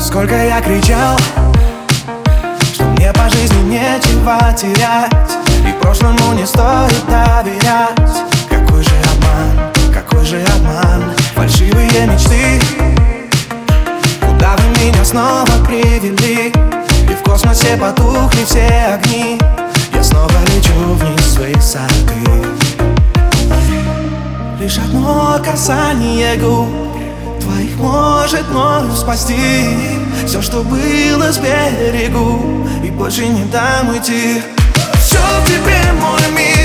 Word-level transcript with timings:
Сколько 0.00 0.34
я 0.34 0.60
кричал 0.62 1.16
Что 2.72 2.84
мне 2.84 3.12
по 3.12 3.28
жизни 3.28 3.74
нечего 3.74 4.38
терять 4.56 5.12
И 5.68 5.72
прошлому 5.80 6.32
не 6.32 6.46
стоит 6.46 7.04
доверять. 7.06 8.24
Какой 8.48 8.82
же 8.82 8.94
обман, 9.12 9.92
какой 9.92 10.24
же 10.24 10.42
обман. 10.56 11.12
Фальшивые 11.34 12.06
мечты 12.06 12.60
Куда 14.20 14.56
вы 14.56 14.84
меня 14.84 15.04
снова 15.04 15.64
привели? 15.66 16.48
И 16.48 17.14
в 17.14 17.22
космосе 17.22 17.76
потухли 17.76 18.44
все 18.44 18.94
огни. 18.94 19.38
Я 19.92 20.02
снова 20.02 20.32
лечу 20.54 20.72
вниз 20.94 21.34
с 21.34 21.36
высоты 21.36 21.90
Лишь 24.58 24.78
одно 24.78 25.38
касание 25.44 26.36
губ 26.36 26.89
Твоих 27.50 27.76
может 27.78 28.48
мною 28.50 28.92
спасти. 28.94 29.34
Все, 30.24 30.40
что 30.40 30.62
было 30.62 31.32
с 31.32 31.38
берегу 31.38 32.68
И 32.84 32.90
больше 32.90 33.26
не 33.26 33.44
дам 33.44 33.88
уйти. 33.88 34.40
Все 35.00 35.18
в 35.18 35.46
тебе 35.46 35.92
мой 36.00 36.20
мир 36.36 36.59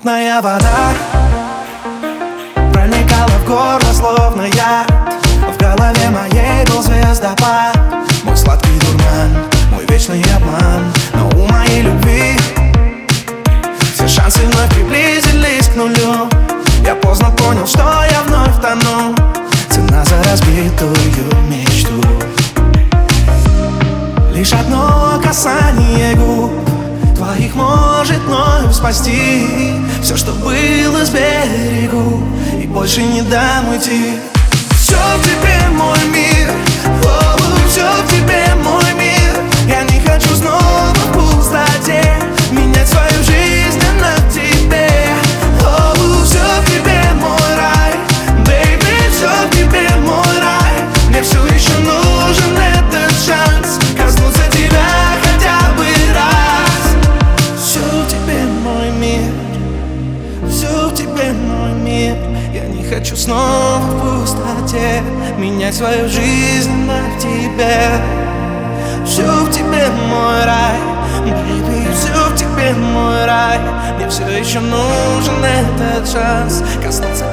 мутная 0.00 0.40
вода 0.40 0.94
Проникала 2.72 3.28
в 3.28 3.44
горло, 3.46 3.92
словно 3.92 4.42
я. 4.54 4.86
В 5.52 5.58
голове 5.58 6.08
моей 6.08 6.64
был 6.66 6.82
звездопад. 6.82 7.78
Мой 8.24 8.36
сладкий 8.36 8.78
дурман, 8.80 9.44
мой 9.70 9.84
вечный 9.88 10.24
обман. 10.34 10.90
Но 11.12 11.28
у 11.38 11.46
моей 11.46 11.82
любви 11.82 12.38
Все 13.94 14.08
шансы 14.08 14.40
вновь 14.46 14.74
приблизились 14.74 15.68
к 15.68 15.76
нулю. 15.76 16.30
Я 16.82 16.94
поздно 16.94 17.30
понял, 17.32 17.66
что 17.66 17.82
я 18.10 18.22
вновь 18.26 18.58
тону. 18.62 19.14
Цена 19.70 20.02
за 20.04 20.22
разбитую 20.22 20.94
мечту. 21.48 22.02
Лишь 24.32 24.52
одно 24.54 25.20
касание 25.22 26.14
губ 26.14 26.39
Твоих 27.50 27.54
может 27.54 28.22
мною 28.26 28.72
спасти. 28.72 29.46
Все, 30.02 30.16
что 30.16 30.32
было 30.32 31.04
с 31.04 31.10
берегу 31.10 32.22
И 32.60 32.66
больше 32.66 33.02
не 33.02 33.22
дам 33.22 33.68
уйти. 33.68 34.18
Все 34.76 34.96
в 34.96 35.26
хочу 62.90 63.16
снова 63.16 63.78
в 63.78 64.20
пустоте 64.20 65.02
Менять 65.38 65.76
свою 65.76 66.08
жизнь 66.08 66.72
на 66.86 67.18
тебе. 67.20 67.86
Все 69.06 69.22
в 69.22 69.50
тебе 69.50 69.86
мой 70.08 70.44
рай 70.44 70.78
Baby, 71.24 71.92
все 71.94 72.12
в 72.12 72.36
тебе 72.36 72.72
мой 72.72 73.24
рай. 73.26 73.60
Мне 73.96 74.08
все 74.08 74.26
еще 74.26 74.60
нужен 74.60 75.44
этот 75.44 76.10
шанс 76.10 76.62
Коснуться 76.82 77.29